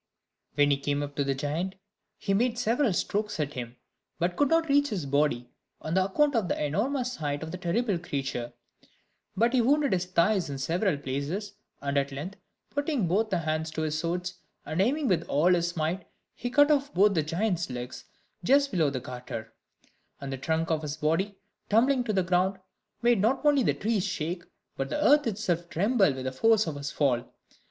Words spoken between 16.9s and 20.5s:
both the giant's legs just below the garter; and the